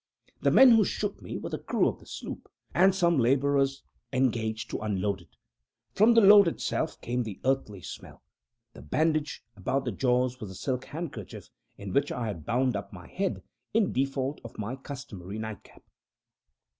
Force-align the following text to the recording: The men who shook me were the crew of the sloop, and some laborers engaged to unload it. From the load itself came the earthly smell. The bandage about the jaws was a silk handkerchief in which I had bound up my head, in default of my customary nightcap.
The 0.41 0.49
men 0.49 0.71
who 0.71 0.83
shook 0.83 1.21
me 1.21 1.37
were 1.37 1.51
the 1.51 1.59
crew 1.59 1.87
of 1.87 1.99
the 1.99 2.07
sloop, 2.07 2.49
and 2.73 2.95
some 2.95 3.19
laborers 3.19 3.83
engaged 4.11 4.71
to 4.71 4.79
unload 4.79 5.21
it. 5.21 5.35
From 5.93 6.15
the 6.15 6.21
load 6.21 6.47
itself 6.47 6.99
came 7.01 7.21
the 7.21 7.39
earthly 7.45 7.83
smell. 7.83 8.23
The 8.73 8.81
bandage 8.81 9.43
about 9.55 9.85
the 9.85 9.91
jaws 9.91 10.39
was 10.39 10.49
a 10.49 10.55
silk 10.55 10.85
handkerchief 10.85 11.51
in 11.77 11.93
which 11.93 12.11
I 12.11 12.25
had 12.25 12.47
bound 12.47 12.75
up 12.75 12.91
my 12.91 13.05
head, 13.09 13.43
in 13.75 13.91
default 13.93 14.41
of 14.43 14.57
my 14.57 14.75
customary 14.75 15.37
nightcap. 15.37 15.83